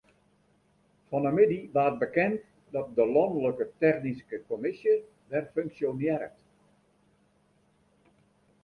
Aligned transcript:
Fan 1.09 1.25
'e 1.27 1.31
middei 1.37 1.69
waard 1.75 1.95
bekend 2.03 2.37
dat 2.75 2.87
de 2.97 3.05
lanlike 3.15 3.65
technyske 3.83 4.37
kommisje 4.49 4.93
wer 5.29 5.45
funksjonearret. 5.55 6.37